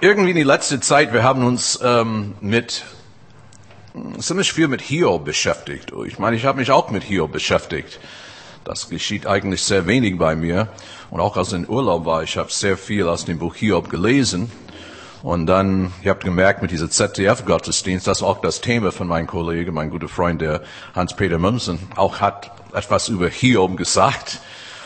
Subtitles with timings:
[0.00, 2.84] irgendwie in die letzte Zeit, wir haben uns ähm, mit
[4.18, 5.92] ziemlich viel mit Hiob beschäftigt.
[6.06, 8.00] Ich meine, ich habe mich auch mit Hiob beschäftigt.
[8.64, 10.68] Das geschieht eigentlich sehr wenig bei mir.
[11.10, 13.90] Und auch als ich in Urlaub war, ich habe sehr viel aus dem Buch Hiob
[13.90, 14.50] gelesen.
[15.22, 19.26] Und dann, ihr habt gemerkt, mit dieser ZDF-Gottesdienst, das ist auch das Thema von meinem
[19.26, 20.62] Kollegen, mein guter Freund, der
[20.94, 24.40] Hans-Peter Mümsen, auch hat etwas über Hiob gesagt.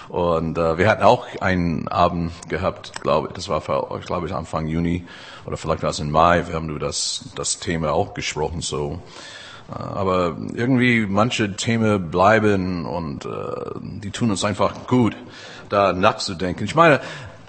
[0.08, 4.66] Und äh, wir hatten auch einen Abend gehabt, glaube das war, für, glaube ich, Anfang
[4.66, 5.06] Juni
[5.44, 6.46] oder vielleicht war es im Mai.
[6.46, 8.62] Wir haben über das, das Thema auch gesprochen.
[8.62, 9.02] So,
[9.68, 13.28] äh, aber irgendwie manche Themen bleiben und äh,
[13.82, 15.14] die tun uns einfach gut,
[15.68, 16.64] da nachzudenken.
[16.64, 17.00] Ich meine,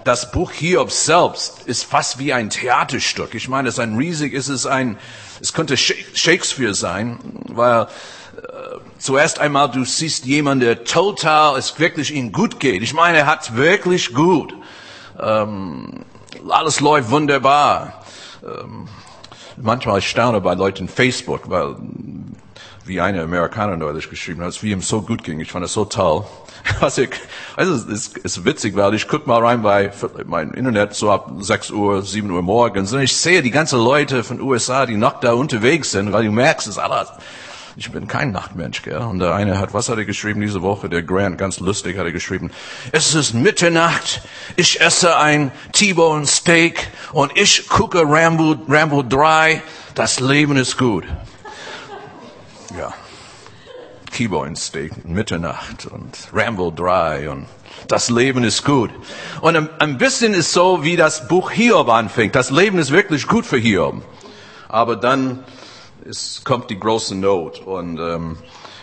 [0.04, 3.36] das Buch Hiob selbst ist fast wie ein Theaterstück.
[3.36, 4.98] Ich meine, es ist ein riesig, es ist ein,
[5.42, 7.88] es könnte Shakespeare sein, weil äh,
[9.00, 12.84] zuerst einmal, du siehst jemanden, der total, es wirklich ihm gut geht.
[12.84, 14.54] Ich meine, er hat wirklich gut.
[15.20, 16.06] Ähm,
[16.50, 18.04] alles läuft wunderbar.
[18.44, 18.88] Ähm,
[19.58, 21.76] manchmal ich staune bei Leuten Facebook, weil
[22.86, 25.40] wie eine Amerikaner neulich geschrieben hat, wie ihm so gut ging.
[25.40, 26.26] Ich fand es so toll.
[26.98, 27.10] Ich,
[27.56, 29.92] also es ist, ist witzig, weil ich guck mal rein bei
[30.26, 34.24] mein Internet so ab 6 Uhr, 7 Uhr morgens und ich sehe die ganzen Leute
[34.24, 37.08] von USA, die noch da unterwegs sind, weil du merkst, es ist alles
[37.80, 38.98] ich bin kein Nachtmensch, gell?
[38.98, 40.90] Und der eine hat, was hat er geschrieben diese Woche?
[40.90, 42.52] Der Grant, ganz lustig, hat er geschrieben.
[42.92, 44.22] Es ist Mitternacht,
[44.58, 49.62] ich esse ein T-Bone Steak und ich gucke Rambo, Rambo 3.
[49.96, 51.06] Das Leben ist gut.
[52.78, 52.94] Ja.
[54.12, 57.46] T-Bone Steak, Mitternacht und Rambo 3 und
[57.88, 58.92] das Leben ist gut.
[59.40, 62.36] Und ein bisschen ist so, wie das Buch Hiob anfängt.
[62.36, 64.04] Das Leben ist wirklich gut für Hiob.
[64.68, 65.46] Aber dann
[66.08, 68.38] es kommt die große Not und ähm,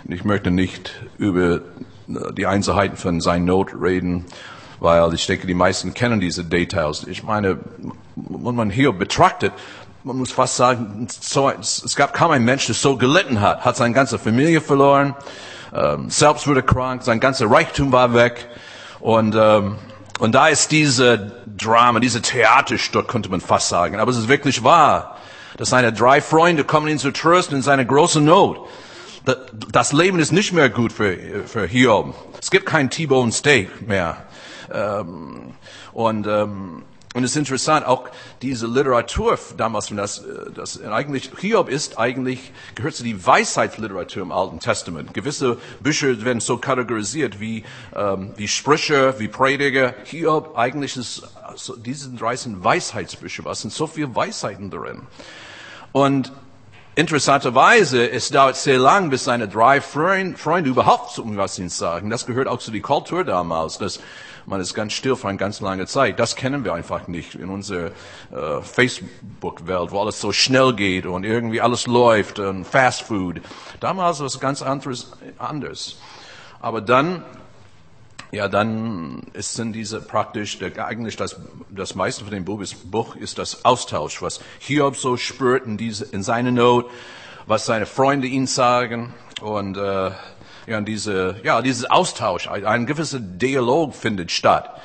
[0.09, 1.61] ich möchte nicht über
[2.06, 4.25] die Einzelheiten von seiner Not reden,
[4.81, 7.05] weil ich denke, die meisten kennen diese Details.
[7.06, 7.58] Ich meine,
[8.14, 9.53] wenn man hier betrachtet,
[10.05, 13.77] man muss fast sagen, so, es gab kaum einen Mensch, der so gelitten hat, hat
[13.77, 15.17] seine ganze Familie verloren,
[15.75, 18.46] ähm, selbst wurde krank, sein ganzer Reichtum war weg
[19.01, 19.77] und ähm,
[20.19, 24.01] und da ist diese Drama, diese Theaterstück, könnte man fast sagen.
[24.01, 25.15] Aber es ist wirklich wahr
[25.56, 28.68] dass seine drei Freunde kommen ihn zu trösten in seiner großen Not.
[29.72, 32.14] Das Leben ist nicht mehr gut für, für Hiob.
[32.40, 34.18] Es gibt kein T-Bone Steak mehr.
[34.72, 35.55] Ähm,
[35.92, 36.84] und, ähm,
[37.14, 38.08] und es ist interessant, auch
[38.42, 44.33] diese Literatur damals, das, äh, das eigentlich, Hiob ist eigentlich, gehört zu die Weisheitsliteratur im
[44.33, 45.14] Alten Testament.
[45.14, 47.64] Gewisse Bücher werden so kategorisiert wie,
[47.96, 49.95] ähm, wie Sprüche, wie Prediger.
[50.05, 53.45] Hiob eigentlich ist, also diese drei sind Weisheitsbücher.
[53.45, 55.02] Was sind so viele Weisheiten drin?
[55.96, 56.30] Und
[56.95, 62.11] interessanterweise, es dauert sehr lang, bis seine drei Freunde, Freunde überhaupt was ihn sagen.
[62.11, 64.01] Das gehört auch zu der Kultur damals, dass
[64.45, 66.18] man ist ganz still für eine ganz lange Zeit.
[66.20, 67.92] Das kennen wir einfach nicht in unserer
[68.30, 73.40] äh, Facebook-Welt, wo alles so schnell geht und irgendwie alles läuft und Fast Food.
[73.80, 75.96] Damals war es ganz anders.
[76.61, 77.24] Aber dann
[78.33, 81.37] ja, dann sind diese praktisch, eigentlich das,
[81.70, 85.77] das meiste von dem Buch ist, Buch ist das Austausch, was Hiob so spürt in,
[85.77, 86.91] diese, in seiner Not,
[87.47, 90.11] was seine Freunde ihm sagen und äh,
[90.67, 94.81] ja, diese, ja, dieses Austausch, ein, ein gewisser Dialog findet statt.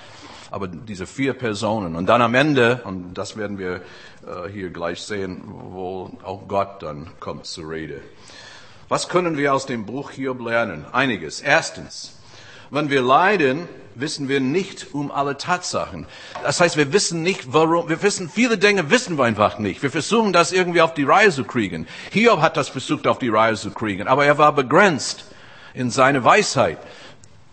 [0.52, 5.02] Aber diese vier Personen und dann am Ende, und das werden wir äh, hier gleich
[5.02, 8.02] sehen, wo auch Gott dann kommt zur Rede.
[8.90, 10.85] Was können wir aus dem Buch Hiob lernen?
[10.91, 11.40] Einiges.
[11.40, 12.20] Erstens,
[12.71, 16.07] wenn wir leiden, wissen wir nicht um alle Tatsachen.
[16.43, 19.83] Das heißt, wir wissen nicht, warum, wir wissen, viele Dinge wissen wir einfach nicht.
[19.83, 21.85] Wir versuchen das irgendwie auf die Reihe zu kriegen.
[22.11, 25.25] Hiob hat das versucht auf die Reihe zu kriegen, aber er war begrenzt
[25.73, 26.79] in seiner Weisheit.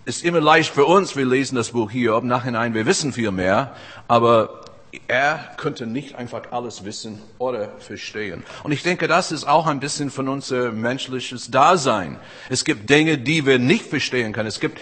[0.04, 3.74] Ist immer leicht für uns, wir lesen das Buch Hiob, nachhinein, wir wissen viel mehr,
[4.06, 4.60] aber
[5.06, 8.44] er könnte nicht einfach alles wissen oder verstehen.
[8.62, 12.18] Und ich denke, das ist auch ein bisschen von unser menschliches Dasein.
[12.48, 14.48] Es gibt Dinge, die wir nicht verstehen können.
[14.48, 14.80] Es gibt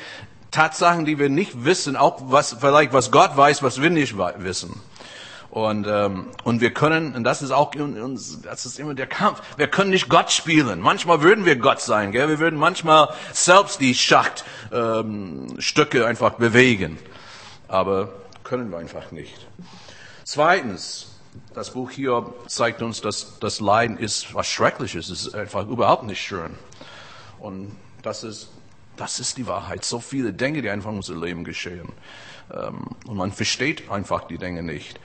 [0.50, 4.81] Tatsachen, die wir nicht wissen, auch was vielleicht was Gott weiß, was wir nicht wissen.
[5.50, 9.41] Und ähm, und wir können, und das ist auch uns, das ist immer der Kampf.
[9.56, 10.81] Wir können nicht Gott spielen.
[10.81, 12.29] Manchmal würden wir Gott sein, gell?
[12.29, 16.99] Wir würden manchmal selbst die Schachtstücke ähm, einfach bewegen,
[17.69, 18.11] aber
[18.44, 19.47] können wir einfach nicht.
[20.28, 21.06] Zweitens,
[21.55, 25.08] das Buch hier zeigt uns, dass das Leiden ist was Schreckliches.
[25.08, 26.58] Es ist einfach überhaupt nicht schön.
[27.38, 28.50] Und das ist,
[28.96, 29.84] das ist die Wahrheit.
[29.84, 31.93] So viele Dinge, die einfach in unserem Leben geschehen.
[32.52, 34.99] Ähm, und man versteht einfach die Dinge nicht.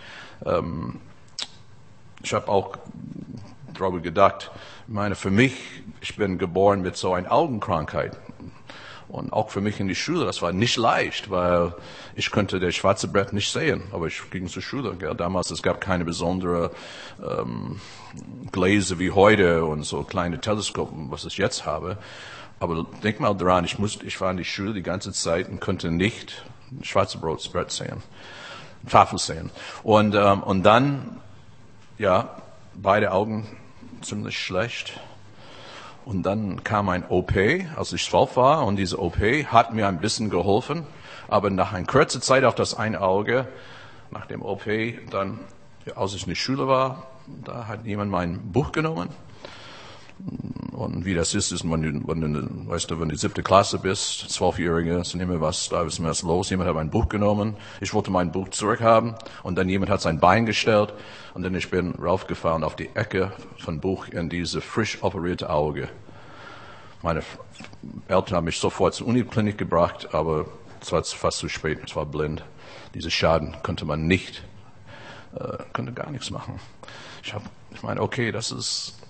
[0.44, 1.00] Ähm,
[2.24, 2.78] ich habe auch
[3.76, 4.50] darüber gedacht,
[4.88, 5.54] ich meine, für mich,
[6.02, 8.18] ich bin geboren mit so einer Augenkrankheit.
[9.12, 11.74] Und auch für mich in die Schule, das war nicht leicht, weil
[12.16, 14.96] ich könnte das schwarze Brett nicht sehen, aber ich ging zur Schule.
[14.96, 15.16] Gell.
[15.16, 16.72] Damals, es gab keine besondere
[17.22, 17.82] ähm,
[18.54, 21.98] Gläser wie heute und so kleine Teleskopen, was ich jetzt habe.
[22.62, 25.60] Aber denk mal dran, ich, musste, ich war in die Schule die ganze Zeit und
[25.60, 26.46] konnte nicht
[26.82, 28.02] schwarze Brot sehen,
[28.90, 29.50] Tafel sehen.
[29.84, 31.20] Und, ähm, und dann,
[31.98, 32.42] ja,
[32.76, 33.46] beide Augen
[34.02, 35.02] ziemlich schlecht.
[36.06, 37.34] Und dann kam ein OP,
[37.76, 40.86] als ich zwölf war, und diese OP hat mir ein bisschen geholfen.
[41.28, 43.48] Aber nach einer kurzen Zeit auf das eine Auge,
[44.10, 44.66] nach dem OP,
[45.10, 45.40] dann,
[45.96, 47.08] als ich in der Schule war,
[47.46, 49.10] da hat jemand mein Buch genommen.
[50.72, 53.78] Und wie das ist, ist, wenn du, wenn du, weißt du, wenn du siebte Klasse
[53.78, 56.50] bist, zwölfjährige, ist immer was, da ist was los.
[56.50, 57.56] Jemand hat mein Buch genommen.
[57.82, 59.16] Ich wollte mein Buch zurückhaben.
[59.44, 60.94] Und dann jemand hat sein Bein gestellt.
[61.34, 65.90] Und dann ich bin raufgefahren auf die Ecke von Buch in diese frisch operierte Auge.
[67.04, 67.22] Meine
[68.08, 70.46] Eltern haben mich sofort zur Uniklinik gebracht, aber
[70.82, 71.80] es war fast zu spät.
[71.86, 72.44] Es war blind.
[72.94, 74.44] Diese Schaden konnte man nicht,
[75.36, 76.60] äh, konnte gar nichts machen.
[77.24, 79.01] Ich habe, ich meine, okay, das ist,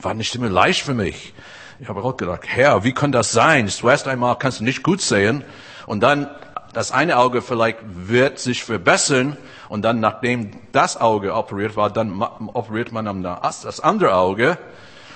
[0.00, 1.34] war nicht immer leicht für mich.
[1.80, 3.68] Ich habe auch gedacht, Herr, wie kann das sein?
[3.68, 5.44] Zuerst einmal kannst du nicht gut sehen
[5.86, 6.28] und dann
[6.72, 9.36] das eine Auge vielleicht wird sich verbessern
[9.68, 14.58] und dann, nachdem das Auge operiert war, dann operiert man am das andere Auge.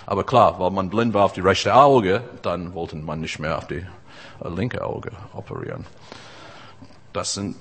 [0.07, 3.59] Aber klar, weil man blind war auf die rechte Auge, dann wollte man nicht mehr
[3.59, 3.85] auf die
[4.45, 5.85] äh, linke Auge operieren.
[7.13, 7.57] Das sind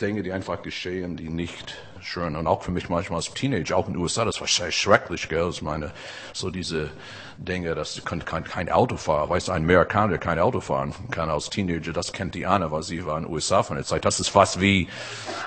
[0.00, 2.36] Dinge, die einfach geschehen, die nicht schön.
[2.36, 5.28] Und auch für mich manchmal als Teenager, auch in den USA, das war sehr schrecklich,
[5.28, 5.48] gell?
[5.50, 5.92] Ich meine,
[6.32, 6.90] so diese
[7.38, 9.28] Dinge, dass kein, kein, kein Auto fahren.
[9.28, 12.70] Weißt du, ein Amerikaner, der kein Auto fahren kann als Teenager, das kennt die Anna,
[12.70, 14.04] weil sie war in den USA von der Zeit.
[14.04, 14.88] Das ist fast wie,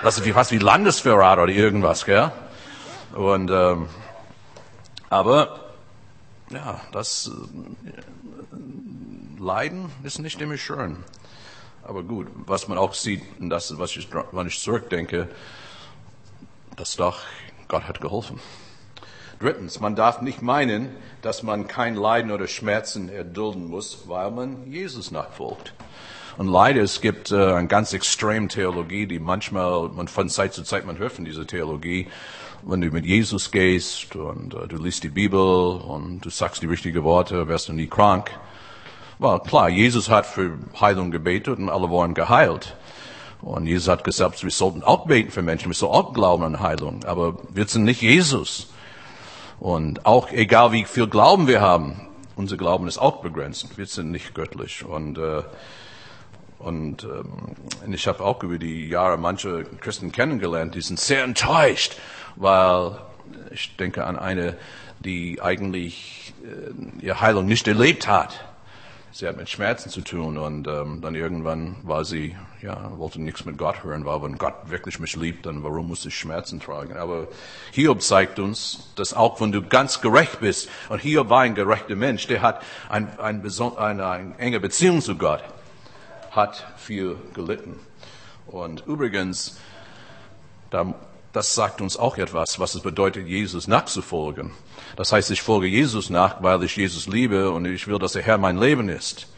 [0.02, 2.30] das ist fast wie Landesverrat oder irgendwas, gell?
[3.14, 3.88] Und, ähm,
[5.08, 5.60] aber,
[6.50, 8.60] ja, das, äh,
[9.40, 10.98] Leiden ist nicht immer schön.
[11.82, 15.28] Aber gut, was man auch sieht, und das ist, was ich, wenn ich zurückdenke,
[16.76, 17.20] dass doch
[17.68, 18.40] Gott hat geholfen.
[19.38, 20.90] Drittens, man darf nicht meinen,
[21.22, 25.72] dass man kein Leiden oder Schmerzen erdulden muss, weil man Jesus nachfolgt.
[26.36, 30.62] Und leider, es gibt äh, eine ganz extreme Theologie, die manchmal, man von Zeit zu
[30.62, 32.08] Zeit, man hört von dieser Theologie,
[32.62, 36.66] wenn du mit Jesus gehst und äh, du liest die Bibel und du sagst die
[36.66, 38.30] richtigen Worte, wirst du nie krank.
[39.22, 42.74] Well, klar, Jesus hat für Heilung gebetet und alle wurden geheilt.
[43.42, 46.60] Und Jesus hat gesagt, wir sollten auch beten für Menschen, wir sollten auch glauben an
[46.60, 48.72] Heilung, aber wir sind nicht Jesus.
[49.58, 53.76] Und auch egal wie viel Glauben wir haben, unser Glauben ist auch begrenzt.
[53.76, 54.86] Wir sind nicht göttlich.
[54.86, 55.42] Und, äh,
[56.58, 61.24] und, ähm, und ich habe auch über die Jahre manche Christen kennengelernt, die sind sehr
[61.24, 61.98] enttäuscht,
[62.36, 62.96] weil
[63.50, 64.56] ich denke an eine,
[65.00, 68.46] die eigentlich äh, ihre Heilung nicht erlebt hat
[69.12, 73.44] sie hat mit Schmerzen zu tun und ähm, dann irgendwann war sie, ja, wollte nichts
[73.44, 76.96] mit Gott hören, weil wenn Gott wirklich mich liebt, dann warum muss ich Schmerzen tragen?
[76.96, 77.28] Aber
[77.72, 81.96] Hiob zeigt uns, dass auch wenn du ganz gerecht bist, und Hiob war ein gerechter
[81.96, 83.42] Mensch, der hat ein, ein,
[83.76, 85.42] eine, eine enge Beziehung zu Gott,
[86.30, 87.78] hat viel gelitten.
[88.46, 89.58] Und übrigens,
[90.70, 90.94] da
[91.32, 94.50] das sagt uns auch etwas, was es bedeutet, Jesus nachzufolgen.
[94.96, 98.22] Das heißt, ich folge Jesus nach, weil ich Jesus liebe und ich will, dass der
[98.22, 99.28] Herr mein Leben ist.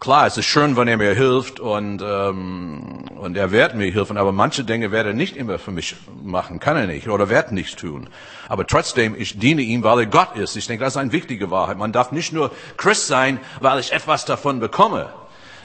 [0.00, 4.16] Klar, es ist schön, wenn er mir hilft und, ähm, und er wird mir helfen,
[4.16, 7.52] aber manche Dinge wird er nicht immer für mich machen, kann er nicht oder wird
[7.52, 8.08] nicht tun.
[8.48, 10.56] Aber trotzdem, ich diene ihm, weil er Gott ist.
[10.56, 11.76] Ich denke, das ist eine wichtige Wahrheit.
[11.76, 15.12] Man darf nicht nur Christ sein, weil ich etwas davon bekomme.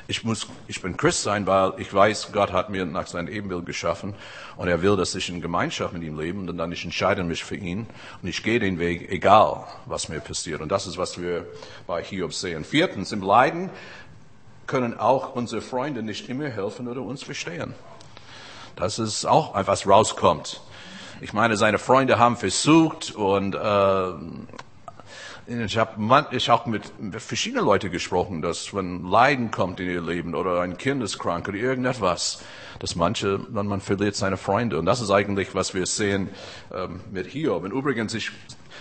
[0.07, 3.65] Ich muss, ich bin Christ sein, weil ich weiß, Gott hat mir nach seinem Ebenbild
[3.65, 4.13] geschaffen
[4.55, 7.43] und er will, dass ich in Gemeinschaft mit ihm lebe und dann ich entscheide mich
[7.43, 7.88] für ihn
[8.21, 10.62] und ich gehe den Weg, egal was mir passiert.
[10.62, 11.47] Und das ist, was wir
[11.88, 12.63] bei Hiob sehen.
[12.63, 13.71] Viertens, im Leiden
[14.67, 17.74] können auch unsere Freunde nicht immer helfen oder uns verstehen.
[18.75, 20.62] Das ist auch, was rauskommt.
[21.21, 24.12] Ich meine, seine Freunde haben versucht und äh,
[25.48, 30.34] ich habe ich auch mit verschiedenen Leuten gesprochen, dass wenn Leiden kommt in ihr Leben
[30.34, 32.42] oder ein Kind ist krank oder irgendetwas,
[32.80, 34.80] dass manche, dann man verliert seine Freunde.
[34.80, 36.30] Und das ist eigentlich, was wir sehen
[36.74, 37.64] ähm, mit Hiob.
[37.64, 38.32] Und übrigens, ich,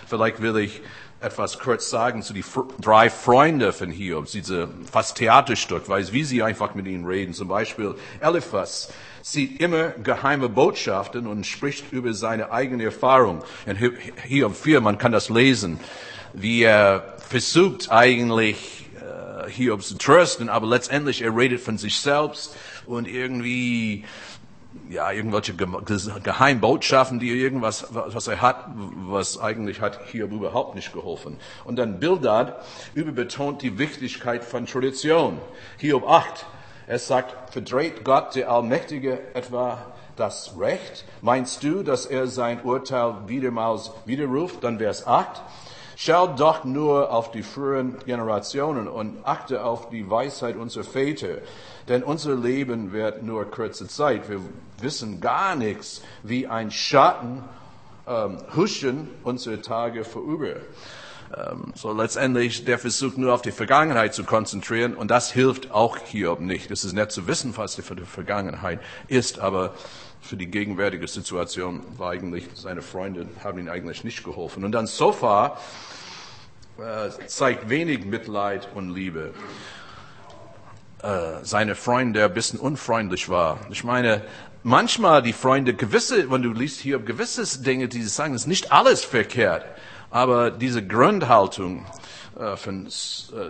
[0.07, 0.81] vielleicht will ich
[1.21, 2.43] etwas kurz sagen zu die
[2.81, 7.33] drei Freunde von Hiob, diese fast Theaterstück, weil wie sie einfach mit ihnen reden.
[7.33, 8.91] Zum Beispiel Eliphas
[9.21, 13.43] sieht immer geheime Botschaften und spricht über seine eigene Erfahrung.
[13.65, 13.77] In
[14.23, 15.79] Hiob 4, man kann das lesen
[16.35, 22.55] wie er versucht eigentlich äh, Hiob zu trösten, aber letztendlich er redet von sich selbst
[22.85, 24.05] und irgendwie
[24.89, 28.67] ja, irgendwelche Geheimbotschaften, die irgendwas, was er hat,
[29.07, 31.37] was eigentlich hat Hiob überhaupt nicht geholfen.
[31.63, 32.61] Und dann Bildad
[32.93, 35.39] überbetont die Wichtigkeit von Tradition.
[35.77, 36.45] Hiob 8.
[36.87, 41.05] Er sagt, verdreht Gott, der Allmächtige, etwa das Recht?
[41.21, 44.63] Meinst du, dass er sein Urteil wiedermals widerruft?
[44.63, 45.41] Dann Vers 8.
[45.97, 51.37] Schau doch nur auf die früheren Generationen und achte auf die Weisheit unserer Väter.
[51.87, 54.29] Denn unser Leben wird nur kurze Zeit.
[54.29, 54.41] Wir
[54.81, 57.43] wissen gar nichts, wie ein Schatten
[58.07, 60.55] ähm, huschen unsere Tage vorüber.
[61.35, 65.97] Ähm, so letztendlich der Versuch nur auf die Vergangenheit zu konzentrieren und das hilft auch
[65.97, 66.71] hier nicht.
[66.71, 69.73] Es ist nett zu wissen, was die Vergangenheit ist, aber
[70.25, 74.65] für die gegenwärtige Situation war eigentlich, seine Freunde haben ihm eigentlich nicht geholfen.
[74.65, 75.59] Und dann Sofa
[76.79, 79.33] äh, zeigt wenig Mitleid und Liebe.
[81.03, 83.59] Äh, seine Freunde, der ein bisschen unfreundlich war.
[83.69, 84.23] Ich meine,
[84.63, 88.71] manchmal die Freunde, gewisse, wenn du liest hier gewisse Dinge, die sie sagen, ist nicht
[88.71, 89.63] alles verkehrt.
[90.09, 91.85] Aber diese Grundhaltung
[92.39, 92.89] äh, von äh,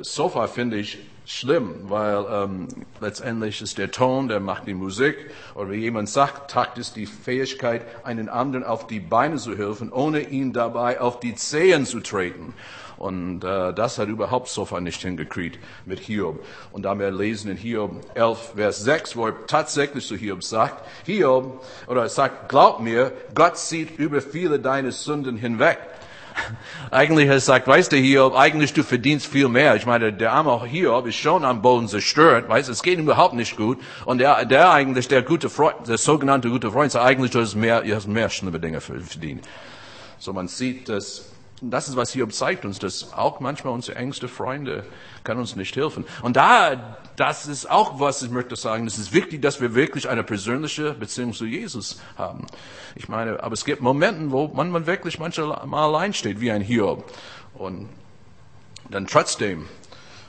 [0.01, 2.67] Sofa finde ich schlimm, weil ähm,
[3.01, 5.17] letztendlich ist der Ton, der macht die Musik.
[5.55, 9.91] Oder wie jemand sagt, Takt ist die Fähigkeit, einen anderen auf die Beine zu helfen,
[9.91, 12.53] ohne ihn dabei auf die Zehen zu treten.
[12.98, 16.46] Und äh, das hat überhaupt Sofa nicht hingekriegt mit Hiob.
[16.72, 20.86] Und da wir lesen in Hiob 11, Vers 6, wo er tatsächlich zu Hiob sagt,
[21.05, 25.77] Hiob, oder er sagt, glaub mir, Gott sieht über viele deine Sünden hinweg.
[26.92, 29.75] Eigentlich er gesagt, weißt du, Hiob, eigentlich du verdienst viel mehr.
[29.75, 33.06] Ich meine, der arme Hiob ist schon am Boden zerstört, weißt du, es geht ihm
[33.06, 33.80] überhaupt nicht gut.
[34.06, 37.56] Und der, der eigentlich, der gute Freund, der sogenannte gute Freund, sagt eigentlich, du hast
[37.56, 39.46] mehr, du hast mehr schlimme Dinge verdient.
[40.20, 41.25] So man sieht, dass
[41.62, 44.86] das ist, was Hiob zeigt uns, dass auch manchmal unsere engste Freunde
[45.24, 46.06] kann uns nicht helfen.
[46.22, 50.10] Und da, das ist auch, was ich möchte sagen, es ist wichtig, dass wir wirklich
[50.10, 52.46] eine persönliche Beziehung zu Jesus haben.
[52.96, 56.62] Ich meine, aber es gibt Momente, wo man, man wirklich manchmal allein steht, wie ein
[56.62, 57.10] Hiob.
[57.54, 57.88] Und
[58.90, 59.66] dann trotzdem,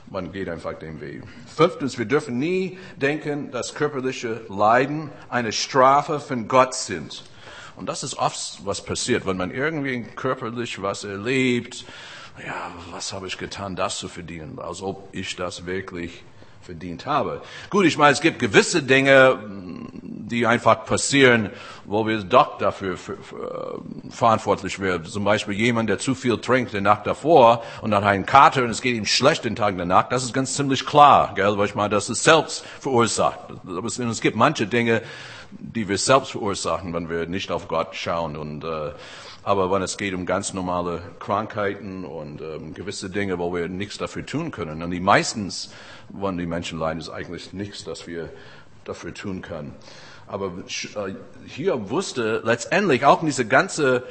[0.09, 1.23] man geht einfach den Weg.
[1.45, 7.23] Fünftens, wir dürfen nie denken, dass körperliche Leiden eine Strafe von Gott sind.
[7.77, 11.85] Und das ist oft, was passiert, wenn man irgendwie körperlich was erlebt.
[12.45, 14.59] Ja, was habe ich getan, das zu verdienen?
[14.59, 16.23] Als ob ich das wirklich
[16.63, 17.41] verdient habe.
[17.69, 19.39] Gut, ich meine, es gibt gewisse Dinge,
[20.01, 21.51] die einfach passieren,
[21.85, 22.97] wo wir doch dafür
[24.09, 25.05] verantwortlich werden.
[25.05, 28.63] Zum Beispiel jemand, der zu viel trinkt die Nacht davor und dann hat einen Kater
[28.63, 30.09] und es geht ihm schlecht den Tag danach.
[30.09, 31.57] Das ist ganz ziemlich klar, gell?
[31.57, 33.39] Weil ich meine, das ist selbst verursacht.
[33.65, 35.03] Aber es gibt manche Dinge,
[35.59, 38.35] die wir selbst verursachen, wenn wir nicht auf Gott schauen.
[38.35, 38.91] Und, äh,
[39.43, 43.97] aber wenn es geht um ganz normale Krankheiten und ähm, gewisse Dinge, wo wir nichts
[43.97, 45.71] dafür tun können, und die meistens,
[46.09, 48.29] wenn die Menschen leiden, ist eigentlich nichts, das wir
[48.85, 49.73] dafür tun können.
[50.27, 51.13] Aber äh,
[51.45, 54.03] hier wusste letztendlich auch diese ganze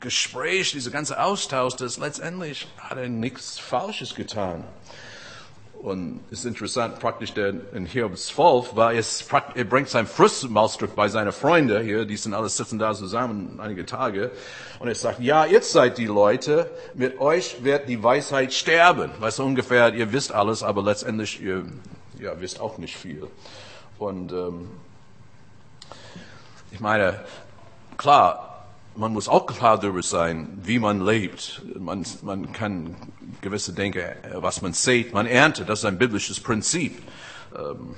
[0.00, 4.64] Gespräch, dieser ganze Austausch, dass letztendlich hat er nichts Falsches getan.
[5.82, 10.46] Und es ist interessant, praktisch der, in Hiobs 12 war es, er bringt seinen Frust
[10.94, 14.30] bei seinen Freunden hier, die sind alle sitzen da zusammen einige Tage.
[14.78, 19.10] Und er sagt, ja, ihr seid die Leute, mit euch wird die Weisheit sterben.
[19.18, 21.64] Weißt du, ungefähr, ihr wisst alles, aber letztendlich, ihr
[22.20, 23.26] ja, wisst auch nicht viel.
[23.98, 24.68] Und ähm,
[26.70, 27.24] ich meine,
[27.96, 28.51] klar,
[28.94, 31.62] man muss auch klar darüber sein, wie man lebt.
[31.78, 32.96] Man, man kann
[33.40, 35.68] gewisse Dinge, was man sieht, man erntet.
[35.68, 37.02] Das ist ein biblisches Prinzip.
[37.56, 37.96] Ähm,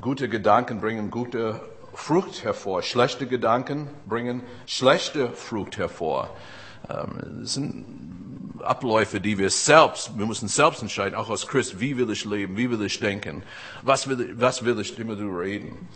[0.00, 1.60] gute Gedanken bringen gute
[1.94, 2.82] Frucht hervor.
[2.82, 6.30] Schlechte Gedanken bringen schlechte Frucht hervor.
[6.88, 8.06] Ähm, das sind
[8.62, 12.56] Abläufe, die wir selbst, wir müssen selbst entscheiden, auch als Christ, wie will ich leben,
[12.56, 13.42] wie will ich denken,
[13.82, 15.88] was will, was will ich immer reden.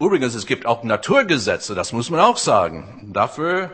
[0.00, 3.10] Übrigens, es gibt auch Naturgesetze, das muss man auch sagen.
[3.12, 3.70] Dafür,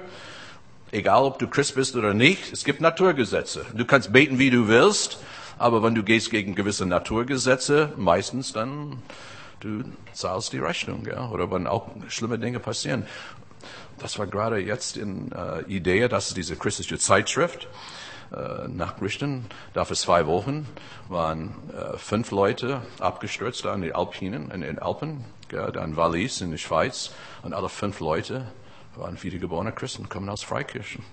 [0.90, 3.66] egal ob du Christ bist oder nicht, es gibt Naturgesetze.
[3.75, 5.19] Du kannst beten, wie du willst,
[5.59, 9.02] aber wenn du gehst gegen gewisse Naturgesetze, meistens dann,
[9.61, 13.07] du zahlst die Rechnung, ja, oder wenn auch schlimme Dinge passieren.
[13.99, 17.69] Das war gerade jetzt in äh, Idee, das ist diese christliche Zeitschrift.
[18.35, 20.66] Äh, Nachrichten, da für zwei Wochen
[21.09, 26.51] waren äh, fünf Leute abgestürzt an den Alpinen, in den Alpen, ja, dann Wallis in
[26.51, 27.11] der Schweiz
[27.43, 28.47] und alle fünf Leute
[28.97, 31.05] waren wiedergeborene Christen, kommen aus Freikirchen.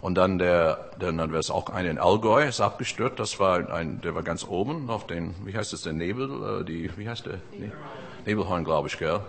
[0.00, 4.00] Und dann der, dann war es auch einer in Allgäu, ist abgestürzt, das war ein,
[4.00, 7.26] der war ganz oben auf den, wie heißt es, der Nebel, äh, die, wie heißt
[7.26, 7.38] der?
[7.52, 7.72] Nebelhorn,
[8.26, 9.20] Nebelhorn glaube ich, gell.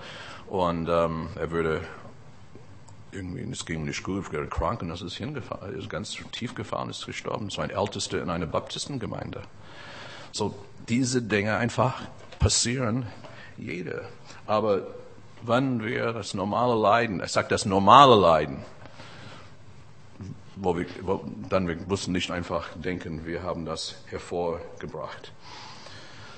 [0.47, 1.81] Und ähm, er würde
[3.11, 6.89] irgendwie, es ging nicht gut, wurde krank und das ist hingefallen, ist ganz tief gefahren,
[6.89, 7.49] ist gestorben.
[7.49, 9.41] Das war ein Ältester in einer Baptistengemeinde.
[10.31, 10.55] So,
[10.89, 12.01] diese Dinge einfach
[12.39, 13.05] passieren
[13.57, 14.01] jeder.
[14.45, 14.81] Aber
[15.41, 18.57] wann wir das normale Leiden, er sagt das normale Leiden,
[20.55, 25.31] wo wir, wo, dann wir mussten nicht einfach denken, wir haben das hervorgebracht.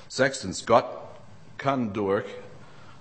[0.08, 0.86] Sechstens, Gott
[1.58, 2.24] kann durch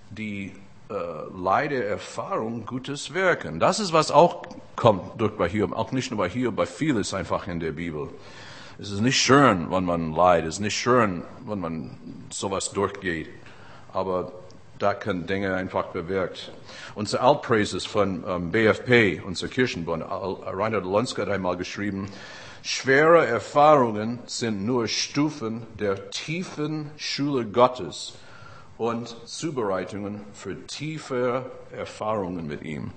[0.10, 0.54] die
[0.90, 0.94] äh,
[1.36, 3.60] Leideerfahrung Gutes wirken.
[3.60, 4.44] Das ist, was auch
[4.76, 8.10] kommt durch bei Hiob, auch nicht nur bei Hiob, bei vieles einfach in der Bibel.
[8.78, 11.98] Es ist nicht schön, wenn man leidet, es ist nicht schön, wenn man
[12.30, 13.30] sowas durchgeht,
[13.96, 14.34] aber
[14.78, 16.52] da können Dinge einfach bewirkt.
[16.96, 22.08] Unser Altpräses von ähm, BFP, unser Kirchenbund, Reinhard Lonska hat einmal geschrieben,
[22.62, 28.16] schwere Erfahrungen sind nur Stufen der tiefen Schule Gottes
[28.78, 32.92] und Zubereitungen für tiefe Erfahrungen mit ihm.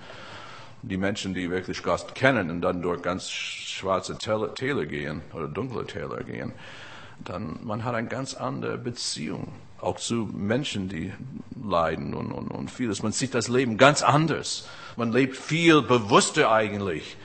[0.82, 5.86] Die Menschen, die wirklich Gott kennen und dann durch ganz schwarze Täler gehen oder dunkle
[5.86, 6.52] Täler gehen,
[7.24, 9.48] dann man hat eine ganz andere Beziehung
[9.80, 11.12] auch zu Menschen, die
[11.62, 13.02] leiden und, und, und vieles.
[13.02, 14.66] Man sieht das Leben ganz anders.
[14.96, 17.16] Man lebt viel bewusster eigentlich.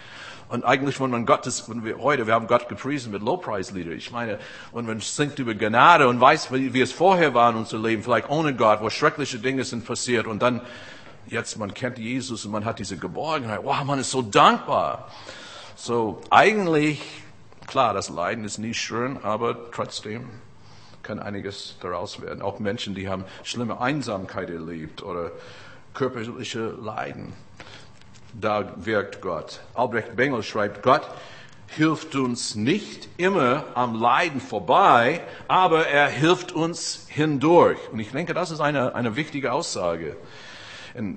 [0.49, 3.91] Und eigentlich, wenn man Gottes, wenn wir heute, wir haben Gott gepriesen mit Lobpreislieder.
[3.91, 4.37] Ich meine,
[4.71, 8.03] wenn man singt über Gnade und weiß, wie, wie es vorher war in unserem Leben,
[8.03, 10.61] vielleicht ohne Gott, wo schreckliche Dinge sind passiert und dann,
[11.25, 13.61] jetzt, man kennt Jesus und man hat diese Geborgenheit.
[13.63, 15.07] Wow, man ist so dankbar.
[15.75, 17.01] So, eigentlich,
[17.65, 20.29] klar, das Leiden ist nie schön, aber trotzdem
[21.03, 22.41] kann einiges daraus werden.
[22.41, 25.31] Auch Menschen, die haben schlimme Einsamkeit erlebt oder
[25.93, 27.33] körperliche Leiden
[28.33, 29.61] da wirkt Gott.
[29.73, 31.03] Albrecht Bengel schreibt, Gott
[31.67, 37.79] hilft uns nicht immer am Leiden vorbei, aber er hilft uns hindurch.
[37.91, 40.15] Und ich denke, das ist eine, eine wichtige Aussage.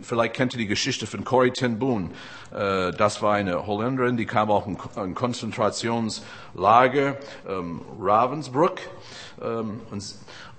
[0.00, 2.12] Vielleicht kennt ihr die Geschichte von Corrie ten Boom.
[2.50, 8.80] Äh, das war eine Holländerin, die kam auch in Konzentrationslager, ähm, Ravensbrück.
[9.42, 9.82] Ähm,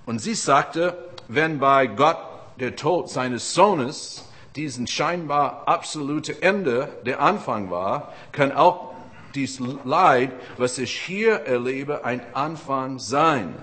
[0.06, 0.96] und sie sagte,
[1.26, 2.18] wenn bei Gott
[2.60, 8.92] der Tod seines Sohnes diesen scheinbar absolute Ende der Anfang war, kann auch
[9.34, 13.56] dies Leid, was ich hier erlebe, ein Anfang sein.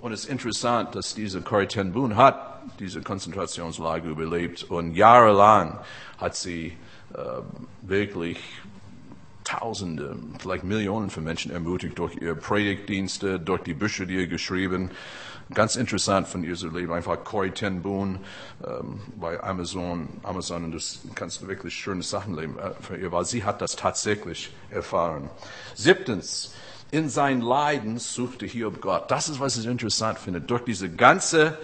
[0.00, 5.78] Und es ist interessant, dass diese Corrie ten Boom hat diese Konzentrationslager überlebt und jahrelang
[6.18, 6.76] hat sie
[7.14, 7.18] äh,
[7.82, 8.38] wirklich
[9.42, 14.90] Tausende, vielleicht Millionen von Menschen ermutigt durch ihre Predigtdienste, durch die Bücher, die ihr geschrieben
[15.52, 16.92] Ganz interessant von ihr zu leben.
[16.92, 18.20] Einfach Corey ten Boon
[18.64, 23.10] ähm, bei Amazon, Amazon und das kannst du wirklich schöne Sachen leben äh, für ihr,
[23.10, 25.28] weil sie hat das tatsächlich erfahren.
[25.74, 26.54] Siebtens,
[26.92, 29.10] in sein Leiden suchte Hiob Gott.
[29.10, 30.40] Das ist, was ich interessant finde.
[30.40, 31.58] Durch diese ganze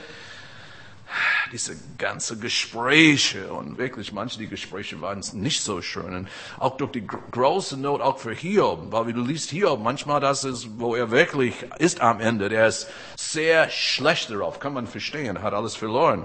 [1.53, 6.15] diese ganze Gespräche und wirklich manche die Gespräche waren nicht so schön.
[6.15, 6.29] Und
[6.59, 10.45] auch durch die große Not, auch für Hiob, weil wie du liest Hiob, manchmal das
[10.45, 15.43] ist, wo er wirklich ist am Ende, der ist sehr schlecht darauf, kann man verstehen,
[15.43, 16.25] hat alles verloren.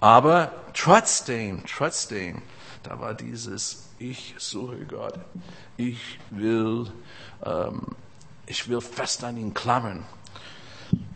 [0.00, 2.42] Aber trotzdem, trotzdem,
[2.82, 5.14] da war dieses, ich suche Gott,
[5.76, 6.90] ich will,
[7.44, 7.86] ähm,
[8.46, 10.04] ich will fest an ihn klammern.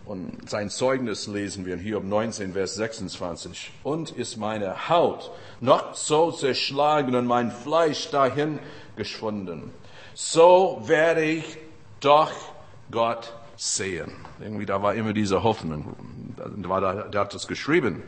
[0.07, 3.73] Und sein Zeugnis lesen wir in Hiob 19, Vers 26.
[3.83, 8.61] Und ist meine Haut noch so zerschlagen und mein Fleisch dahin
[8.95, 9.73] geschwunden.
[10.15, 11.59] So werde ich
[11.99, 12.31] doch
[12.93, 14.13] Gott sehen.
[14.41, 15.97] Irgendwie da war immer diese Hoffnung.
[16.37, 18.05] Da war da, der hat das geschrieben,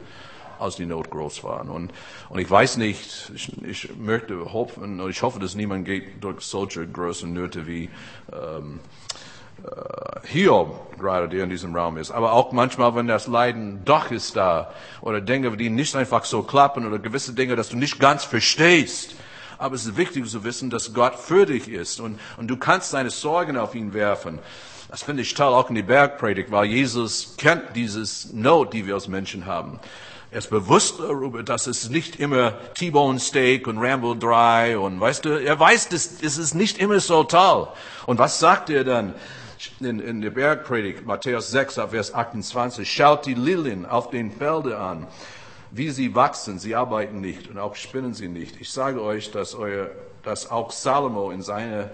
[0.61, 1.69] als die Not groß war.
[1.69, 1.93] Und,
[2.29, 6.87] und ich weiß nicht, ich, ich möchte hoffen, ich hoffe, dass niemand geht durch solche
[6.87, 7.91] großen Nöte wie,
[8.33, 9.08] ähm, äh,
[10.25, 12.11] Hiob gerade, der in diesem Raum ist.
[12.11, 16.43] Aber auch manchmal, wenn das Leiden doch ist da oder Dinge, die nicht einfach so
[16.43, 19.15] klappen oder gewisse Dinge, dass du nicht ganz verstehst.
[19.59, 22.95] Aber es ist wichtig zu wissen, dass Gott für dich ist und, und du kannst
[22.95, 24.39] deine Sorgen auf ihn werfen.
[24.89, 28.95] Das finde ich toll, auch in die Bergpredigt, weil Jesus kennt dieses Not, die wir
[28.95, 29.81] als Menschen haben.
[30.31, 35.25] Er ist bewusst darüber, dass es nicht immer T-Bone Steak und Rambo Dry und weißt
[35.25, 37.69] du, er weiß, das ist nicht immer so toll.
[38.07, 39.15] Und was sagt er dann?
[39.81, 45.07] In, in der Bergpredigt, Matthäus 6, Vers 28, schaut die Lilien auf den Feldern an,
[45.71, 48.61] wie sie wachsen, sie arbeiten nicht und auch spinnen sie nicht.
[48.61, 49.91] Ich sage euch, dass, euer,
[50.23, 51.91] dass auch Salomo in seine,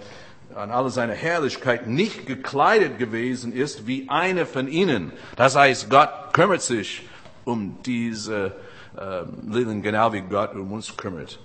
[0.54, 5.12] an alle seine Herrlichkeit nicht gekleidet gewesen ist wie eine von ihnen.
[5.36, 7.08] Das heißt, Gott kümmert sich
[7.44, 8.54] um diese
[8.96, 11.38] äh, Lilien genau wie Gott um uns kümmert.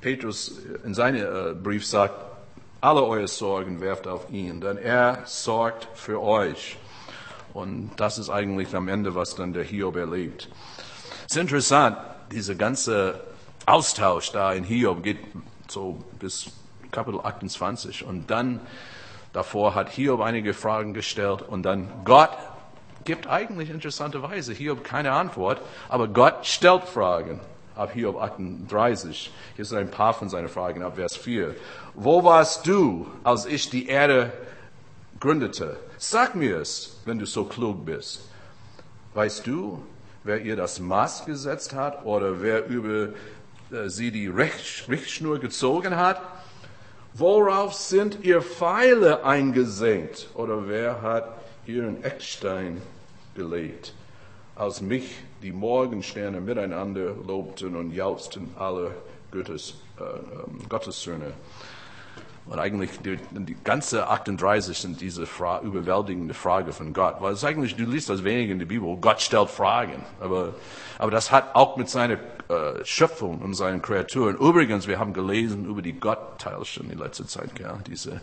[0.00, 2.14] Petrus in seinem äh, Brief sagt,
[2.80, 6.76] alle eure Sorgen werft auf ihn, denn er sorgt für euch.
[7.54, 10.48] Und das ist eigentlich am Ende, was dann der Hiob erlebt.
[11.26, 11.96] Es ist interessant,
[12.30, 13.20] dieser ganze
[13.66, 15.18] Austausch da in Hiob geht
[15.68, 16.50] so bis
[16.90, 18.60] Kapitel 28 und dann
[19.32, 22.30] davor hat Hiob einige Fragen gestellt und dann Gott
[23.04, 27.40] gibt eigentlich interessanterweise Hiob keine Antwort, aber Gott stellt Fragen.
[27.78, 29.32] Ab Hiob 38.
[29.56, 31.54] Hier sind ein paar von seinen Fragen ab Vers 4.
[31.94, 34.32] Wo warst du, als ich die Erde
[35.20, 35.76] gründete?
[35.96, 38.28] Sag mir es, wenn du so klug bist.
[39.14, 39.82] Weißt du,
[40.24, 43.10] wer ihr das Maß gesetzt hat oder wer über
[43.70, 46.20] äh, sie die Richtschnur gezogen hat?
[47.14, 51.28] Worauf sind ihr Pfeile eingesenkt oder wer hat
[51.66, 52.82] ihren Eckstein
[53.34, 53.94] gelegt?
[54.54, 58.92] Als mich die Morgensterne miteinander lobten und jauchzten alle
[59.30, 61.32] Gottes, äh, ähm, Gottessöhne.
[62.46, 67.16] Und eigentlich die, die, ganze 38 sind diese Fra überwältigende Frage von Gott.
[67.20, 70.02] Weil es eigentlich, du liest das wenig in der Bibel, Gott stellt Fragen.
[70.18, 70.54] Aber,
[70.98, 74.36] aber das hat auch mit seiner äh, Schöpfung und seinen Kreaturen.
[74.36, 78.22] Übrigens, wir haben gelesen über die Gottteilchen in letzter Zeit, ja, diese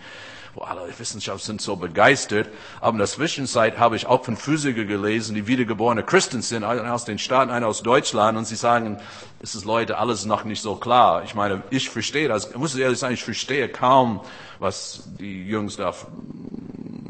[0.55, 2.47] wo alle Wissenschaftler sind so begeistert.
[2.79, 6.93] Aber in der Zwischenzeit habe ich auch von Physikern gelesen, die wiedergeborene Christen sind, einer
[6.93, 8.97] aus den Staaten, einer aus Deutschland, und sie sagen,
[9.41, 11.23] es ist Leute alles noch nicht so klar.
[11.25, 14.21] Ich meine, ich verstehe das, ich muss ehrlich sagen, ich verstehe kaum,
[14.59, 15.93] was die Jungs da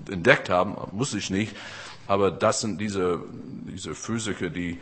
[0.09, 1.55] entdeckt haben, muss ich nicht.
[2.07, 3.21] Aber das sind diese,
[3.67, 4.79] diese Physiker, die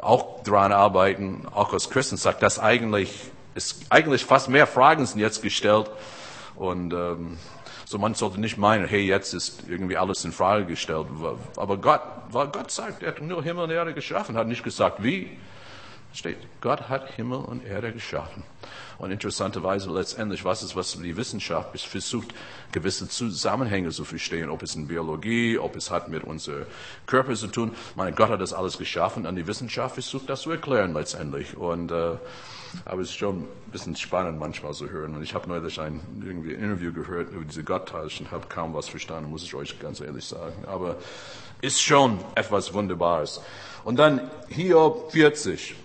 [0.00, 3.12] auch dran arbeiten, auch als Christen, sagt, dass eigentlich,
[3.54, 5.90] ist eigentlich fast mehr Fragen sind jetzt gestellt.
[6.54, 7.38] Und ähm,
[7.86, 11.06] so man sollte nicht meinen, hey, jetzt ist irgendwie alles in Frage gestellt.
[11.56, 15.02] Aber Gott, weil Gott sagt, er hat nur Himmel und Erde geschaffen, hat nicht gesagt,
[15.02, 15.30] wie.
[16.12, 18.42] Steht, Gott hat Himmel und Erde geschaffen.
[18.98, 22.28] Und interessanterweise letztendlich, was ist, was die Wissenschaft versucht,
[22.72, 26.66] gewisse Zusammenhänge zu verstehen, ob es in Biologie, ob es hat mit unserem
[27.06, 27.72] Körper zu tun.
[27.94, 31.56] Meine Gott hat das alles geschaffen und die Wissenschaft versucht, das zu erklären letztendlich.
[31.56, 32.16] Und äh,
[32.84, 35.14] aber es ist schon ein bisschen spannend manchmal zu hören.
[35.14, 38.88] Und ich habe neulich ein irgendwie ein Interview gehört über diese Gottteilchen, habe kaum was
[38.88, 40.64] verstanden, muss ich euch ganz ehrlich sagen.
[40.66, 40.96] Aber
[41.62, 43.40] ist schon etwas Wunderbares.
[43.84, 45.76] Und dann Hiob 40.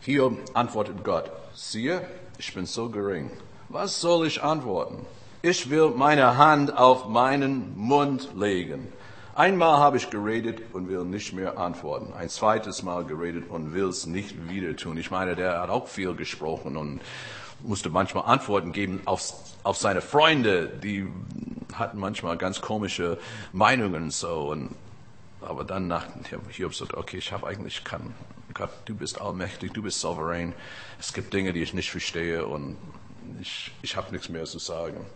[0.00, 2.06] Hiob antwortet Gott, siehe,
[2.38, 3.30] ich bin so gering.
[3.68, 5.06] Was soll ich antworten?
[5.42, 8.92] Ich will meine Hand auf meinen Mund legen.
[9.34, 12.12] Einmal habe ich geredet und will nicht mehr antworten.
[12.12, 14.98] Ein zweites Mal geredet und will es nicht wieder tun.
[14.98, 17.00] Ich meine, der hat auch viel gesprochen und
[17.60, 20.68] musste manchmal Antworten geben auf, auf seine Freunde.
[20.68, 21.08] Die
[21.72, 23.18] hatten manchmal ganz komische
[23.52, 24.50] Meinungen so.
[24.50, 24.74] Und,
[25.40, 26.06] aber dann nach
[26.50, 28.14] Hiob sagt, okay, ich habe eigentlich kann,
[28.54, 30.52] Gott, du bist allmächtig, du bist souverän.
[30.98, 32.76] Es gibt Dinge, die ich nicht verstehe und
[33.40, 35.06] ich, ich habe nichts mehr zu sagen.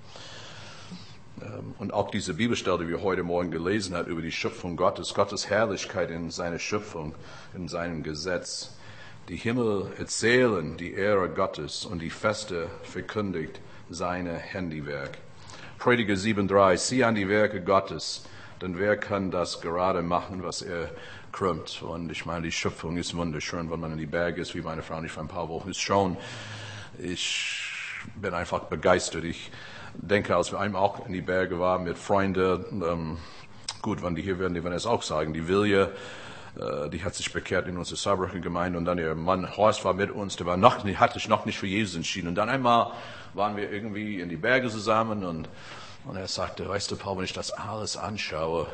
[1.43, 5.15] Ähm, und auch diese Bibelstelle, die wir heute Morgen gelesen haben über die Schöpfung Gottes,
[5.15, 7.15] Gottes Herrlichkeit in seiner Schöpfung,
[7.55, 8.75] in seinem Gesetz.
[9.29, 15.19] Die Himmel erzählen die Ehre Gottes und die Feste verkündigt seine Handiwerk.
[15.79, 18.25] Prediger 7,3, sieh an die Werke Gottes,
[18.63, 20.91] denn wer kann das gerade machen, was er
[21.37, 21.83] krümmt?
[21.83, 24.83] Und ich meine, die Schöpfung ist wunderschön, wenn man in die Berge ist, wie meine
[24.83, 26.17] Frau nicht vor ein paar Wochen schon.
[26.99, 27.63] Ich
[28.15, 29.25] bin einfach begeistert.
[29.25, 29.51] Ich
[29.95, 33.19] denke, als wir einmal auch in die Berge waren mit Freunden, ähm,
[33.83, 35.91] gut, wenn die hier wären, die werden es auch sagen, die Vilja,
[36.59, 39.93] äh, die hat sich bekehrt in unsere Saarbrücker Gemeinde und dann ihr Mann Horst war
[39.93, 42.29] mit uns, der war noch, hat sich noch nicht für Jesus entschieden.
[42.29, 42.93] Und dann einmal
[43.35, 45.51] waren wir irgendwie in die Berge zusammen und,
[46.07, 48.69] und er sagte, weißt du, Paul, wenn ich das alles anschaue,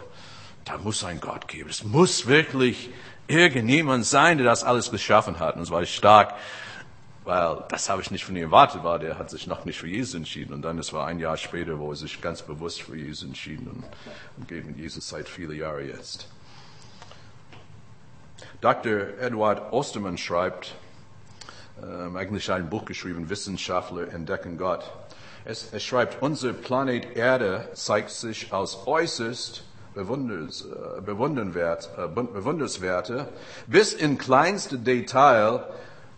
[0.65, 1.71] da muss ein Gott geben.
[1.71, 2.91] Es muss wirklich
[3.27, 5.57] irgendjemand sein, der das alles geschaffen hat.
[5.57, 6.35] Und es war stark
[7.25, 9.87] weil das habe ich nicht von ihm erwartet, war der hat sich noch nicht für
[9.87, 12.97] Jesus entschieden und dann es war ein Jahr später, wo er sich ganz bewusst für
[12.97, 13.85] Jesus entschieden und,
[14.37, 16.27] und geht mit Jesus seit viele Jahre jetzt.
[18.61, 19.19] Dr.
[19.21, 20.75] Edward Osterman schreibt,
[21.83, 24.91] ähm, eigentlich ein Buch geschrieben, Wissenschaftler entdecken Gott.
[25.45, 33.25] Er schreibt, unser Planet Erde zeigt sich als äußerst bewunders, äh, bewundernswert, äh,
[33.67, 35.65] bis in kleinste Detail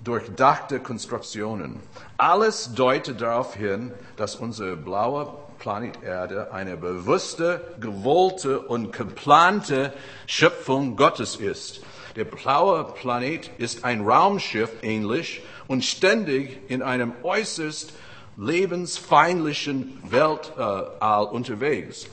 [0.03, 1.81] durchdachte Konstruktionen.
[2.19, 9.93] Alles deutet darauf hin, dass unser blauer Planet Erde eine bewusste, gewollte und geplante
[10.27, 11.81] Schöpfung Gottes ist.
[12.17, 17.93] Der blaue Planet ist ein Raumschiff ähnlich und ständig in einem äußerst
[18.37, 22.07] lebensfeindlichen Weltall unterwegs.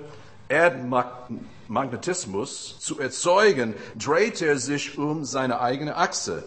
[0.48, 6.42] Erdmagnetismus zu erzeugen, dreht er sich um seine eigene Achse,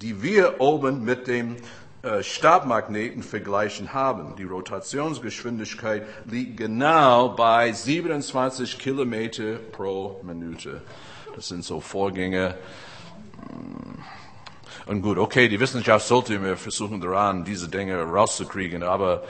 [0.00, 1.56] die wir oben mit dem
[2.02, 4.36] äh, Stabmagneten vergleichen haben.
[4.36, 10.82] Die Rotationsgeschwindigkeit liegt genau bei 27 Kilometer pro Minute.
[11.34, 12.56] Das sind so Vorgänge.
[14.86, 19.22] Und gut, okay, die Wissenschaft sollte immer versuchen daran, diese Dinge rauszukriegen, aber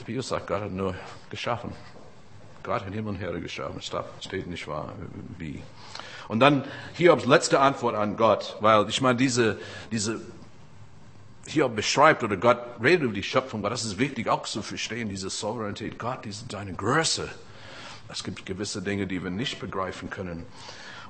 [0.00, 0.94] die Bibel sagt, Gott hat nur
[1.30, 1.72] geschaffen.
[2.62, 3.78] Gott hat Himmel und Erde geschaffen.
[3.78, 4.92] Es steht nicht wahr,
[5.38, 5.62] wie.
[6.28, 6.64] Und dann
[6.94, 9.58] Hiobs letzte Antwort an Gott, weil ich meine, diese,
[9.90, 10.20] diese
[11.46, 15.08] Hiob beschreibt oder Gott redet über die Schöpfung, aber das ist wichtig auch zu verstehen,
[15.08, 17.28] diese Souveränität Gott, diese, seine Größe.
[18.08, 20.46] Es gibt gewisse Dinge, die wir nicht begreifen können.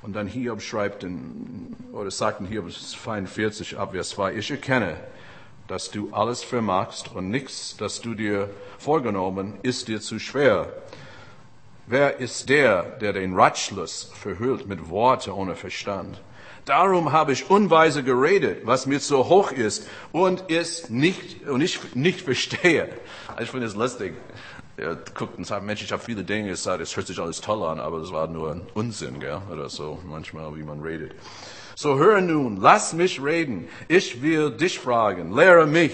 [0.03, 4.97] Und dann Hiob schreibt in, oder sagt in Hiob 42 Abvers 2, ich erkenne,
[5.69, 10.73] dass du alles vermagst und nichts, das du dir vorgenommen, ist dir zu schwer.
[11.87, 16.21] Wer ist der, der den Ratschluss verhüllt mit Worte ohne Verstand?
[16.65, 21.95] Darum habe ich unweise geredet, was mir zu hoch ist und es nicht, und ich
[21.95, 22.89] nicht verstehe.
[23.41, 24.15] Ich finde es lustig
[24.77, 27.63] er guckt und sagt, Mensch, ich habe viele Dinge gesagt, es hört sich alles toll
[27.65, 29.41] an, aber das war nur Unsinn, gell?
[29.51, 31.13] oder so, manchmal, wie man redet.
[31.75, 33.69] So höre nun, lass mich reden.
[33.89, 35.93] Ich will dich fragen, lehre mich.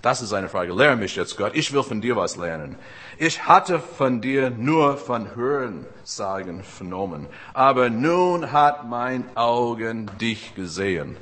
[0.00, 0.72] Das ist eine Frage.
[0.72, 1.56] Lehre mich jetzt, Gott.
[1.56, 2.76] Ich will von dir was lernen.
[3.18, 7.26] Ich hatte von dir nur von Hören sagen vernommen.
[7.52, 11.16] Aber nun hat mein Augen dich gesehen.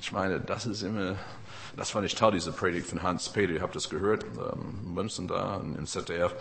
[0.00, 1.14] Ich meine, das ist immer
[1.76, 3.52] das fand ich toll, diese Predigt von Hans Peter.
[3.52, 6.34] Ihr habt das gehört, ähm, Münzen da im ZDF.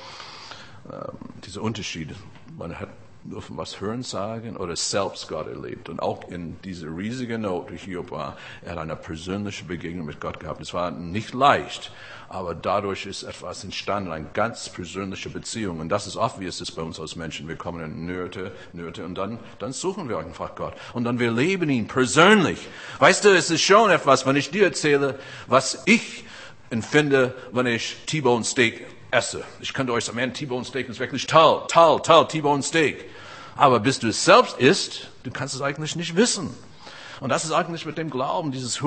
[0.92, 2.16] Ähm, diese Unterschiede.
[2.58, 2.90] Man hat
[3.28, 5.90] nur von was hören sagen oder selbst Gott erlebt.
[5.90, 10.20] Und auch in dieser riesigen Not, die Hiob war, er hat eine persönliche Begegnung mit
[10.20, 10.62] Gott gehabt.
[10.62, 11.92] Es war nicht leicht,
[12.30, 15.80] aber dadurch ist etwas entstanden, eine ganz persönliche Beziehung.
[15.80, 17.48] Und das ist oft, wie es ist bei uns als Menschen.
[17.48, 20.76] Wir kommen in Nöte, Nöte und dann, dann suchen wir einfach Gott.
[20.94, 22.60] Und dann wir leben ihn persönlich.
[23.00, 26.26] Weißt du, es ist schon etwas, wenn ich dir erzähle, was ich
[26.70, 29.44] empfinde, wenn ich T-Bone Steak esse.
[29.62, 33.06] Ich könnte euch sagen, T-Bone Steak ist wirklich toll, toll, toll, T-Bone Steak.
[33.56, 36.54] Aber bis du es selbst isst, du kannst es eigentlich nicht wissen.
[37.22, 38.84] Und das ist eigentlich mit dem Glauben, dieses,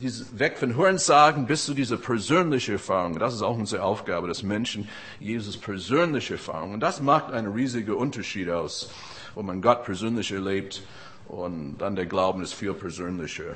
[0.00, 3.18] dieses Weg von Hörensagen bis zu dieser persönlichen Erfahrung.
[3.18, 4.88] Das ist auch unsere Aufgabe des Menschen,
[5.18, 6.74] Jesus persönliche Erfahrung.
[6.74, 8.90] Und das macht einen riesigen Unterschied aus,
[9.34, 10.82] wo man Gott persönlich erlebt
[11.26, 13.54] und dann der Glauben ist viel persönlicher.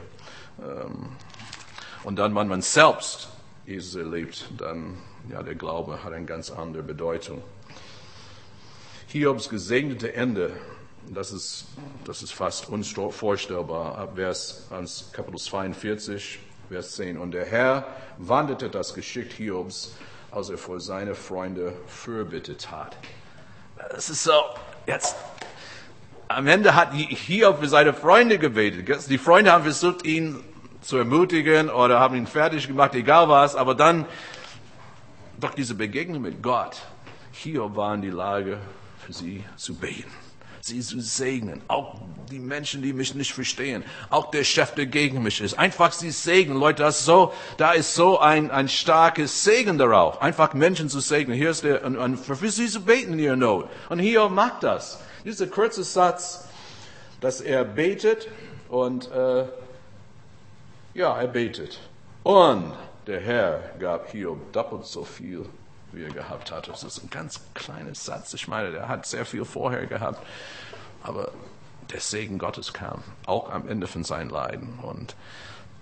[0.59, 1.11] Ähm,
[2.05, 3.29] und dann, wenn man selbst
[3.67, 4.99] Jesus erlebt, dann,
[5.31, 7.43] ja, der Glaube hat eine ganz andere Bedeutung.
[9.09, 10.53] Hiobs gesegnete Ende,
[11.09, 11.67] das ist,
[12.05, 13.99] das ist fast unvorstellbar.
[13.99, 14.69] Ab Vers,
[15.13, 17.19] Kapitel 42, Vers 10.
[17.19, 17.87] Und der Herr
[18.19, 19.95] wanderte das Geschick Hiobs,
[20.31, 22.97] als er vor seine Freunde Fürbitte tat.
[23.91, 24.33] Das ist so,
[24.87, 25.15] jetzt,
[26.29, 29.09] am Ende hat Hiob für seine Freunde gebetet.
[29.09, 30.43] Die Freunde haben versucht, ihn
[30.81, 34.07] zu ermutigen oder haben ihn fertig gemacht, egal was, aber dann
[35.41, 36.81] doch diese Begegnung mit Gott.
[37.33, 38.59] Hier war in die Lage,
[39.05, 40.11] für sie zu beten,
[40.61, 41.63] sie zu segnen.
[41.69, 45.59] Auch die Menschen, die mich nicht verstehen, auch der Chef, der gegen mich ist.
[45.59, 46.59] Einfach sie segnen.
[46.59, 50.23] Leute, das so, da ist so ein, ein starkes Segen darauf.
[50.23, 51.37] Einfach Menschen zu segnen.
[51.37, 53.69] Hier ist der, und, und für sie zu beten in ihrer Not.
[53.89, 55.01] Und hier macht das.
[55.25, 56.49] Dieser kurze Satz,
[57.21, 58.29] dass er betet
[58.69, 59.45] und äh,
[60.95, 61.81] ja, er betet.
[62.23, 62.73] Und
[63.07, 65.45] der Herr gab Hiob doppelt so viel,
[65.93, 66.71] wie er gehabt hatte.
[66.71, 68.35] Das ist ein ganz kleiner Satz.
[68.35, 70.25] Ich meine, der hat sehr viel vorher gehabt.
[71.03, 71.33] Aber
[71.91, 74.79] der Segen Gottes kam, auch am Ende von seinen Leiden.
[74.81, 75.15] Und,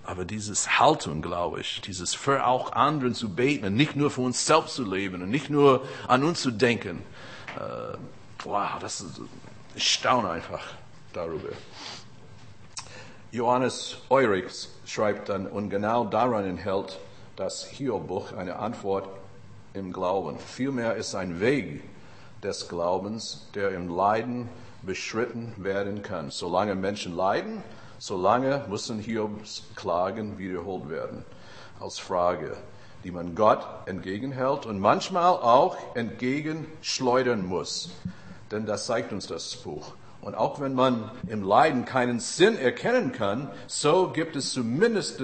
[0.03, 4.21] aber dieses Haltung, glaube ich, dieses für auch anderen zu beten und nicht nur für
[4.21, 7.01] uns selbst zu leben und nicht nur an uns zu denken,
[7.57, 7.97] äh,
[8.43, 9.21] wow, das ist,
[9.75, 10.63] ich staune einfach
[11.13, 11.49] darüber.
[13.31, 16.99] Johannes Eurichs schreibt dann, und genau daran enthält
[17.35, 19.07] das Hiob-Buch eine Antwort
[19.73, 20.37] im Glauben.
[20.37, 21.81] Vielmehr ist ein Weg
[22.43, 24.49] des Glaubens, der im Leiden
[24.83, 26.29] beschritten werden kann.
[26.29, 27.63] Solange Menschen leiden,
[27.97, 31.25] solange müssen Hiobs Klagen wiederholt werden.
[31.79, 32.55] Als Frage,
[33.03, 37.91] die man Gott entgegenhält und manchmal auch entgegenschleudern muss.
[38.51, 39.93] Denn das zeigt uns das Buch.
[40.21, 45.19] Und auch wenn man im Leiden keinen Sinn erkennen kann, so gibt es zumindest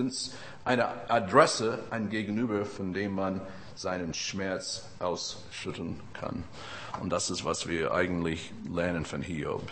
[0.70, 3.42] eine Adresse, ein Gegenüber, von dem man
[3.74, 6.44] seinen Schmerz ausschütten kann.
[7.02, 9.64] Und das ist, was wir eigentlich lernen von Hiob.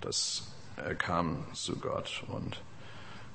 [0.00, 0.42] Dass
[0.76, 2.60] er kam zu Gott und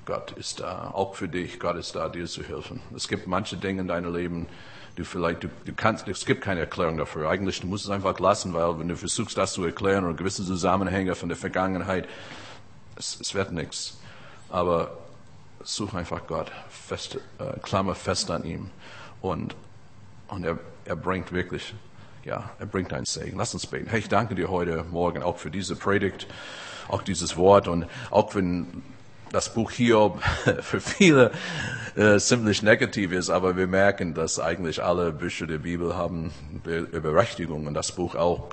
[0.04, 1.58] Gott ist da, auch für dich.
[1.58, 2.82] Gott ist da, dir zu helfen.
[2.94, 4.46] Es gibt manche Dinge in deinem Leben,
[4.96, 7.30] du vielleicht, du, du kannst, es gibt keine Erklärung dafür.
[7.30, 10.44] Eigentlich, du musst es einfach lassen, weil wenn du versuchst, das zu erklären oder gewisse
[10.44, 12.06] Zusammenhänge von der Vergangenheit,
[12.96, 13.96] es, es wird nichts.
[14.50, 15.05] Aber
[15.62, 18.70] such einfach Gott, fest, äh, klammer fest an ihm
[19.20, 19.56] und,
[20.28, 21.74] und er, er bringt wirklich,
[22.24, 23.38] ja, er bringt einen Segen.
[23.38, 23.88] Lass uns beten.
[23.88, 26.26] Hey, ich danke dir heute Morgen auch für diese Predigt,
[26.88, 28.82] auch dieses Wort und auch wenn
[29.32, 30.22] das Buch Hiob
[30.60, 31.32] für viele
[31.96, 37.66] äh, ziemlich negativ ist, aber wir merken, dass eigentlich alle Bücher der Bibel haben Berechtigung
[37.66, 38.50] und das Buch auch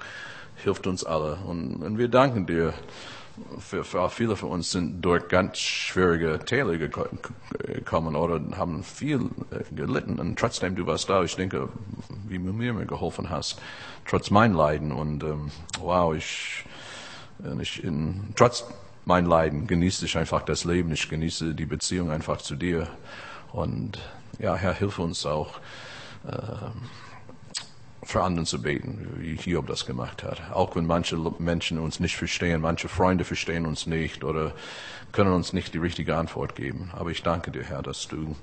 [0.63, 1.35] hilft uns alle.
[1.45, 2.73] Und, und wir danken dir.
[3.57, 9.63] Für, für viele von uns sind durch ganz schwierige Täler gekommen oder haben viel äh,
[9.73, 11.23] gelitten und trotzdem du warst da.
[11.23, 11.69] Ich denke,
[12.27, 13.59] wie du mir geholfen hast,
[14.05, 16.63] trotz mein Leiden und ähm, wow, ich,
[17.59, 18.65] ich in, trotz
[19.05, 22.87] mein Leiden genieße ich einfach das Leben, ich genieße die Beziehung einfach zu dir.
[23.51, 23.99] Und
[24.39, 25.59] ja, Herr, hilf uns auch,
[26.27, 26.31] äh,
[28.05, 30.51] für anderen zu beten, wie Hiob das gemacht hat.
[30.51, 34.53] Auch wenn manche Menschen uns nicht verstehen, manche Freunde verstehen uns nicht oder
[35.11, 36.91] können uns nicht die richtige Antwort geben.
[36.93, 38.35] Aber ich danke dir, Herr, dass du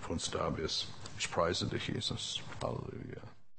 [0.00, 0.88] für uns da bist.
[1.18, 2.40] Ich preise dich, Jesus.
[2.62, 3.27] Halleluja.